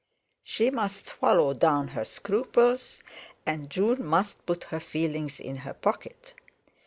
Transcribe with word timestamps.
She 0.41 0.71
must 0.71 1.09
swallow 1.09 1.53
down 1.53 1.89
her 1.89 2.05
scruples, 2.05 3.03
and 3.45 3.69
June 3.69 4.03
must 4.03 4.43
put 4.47 4.63
her 4.63 4.79
feelings 4.79 5.39
in 5.39 5.57
her 5.57 5.75
pocket. 5.75 6.33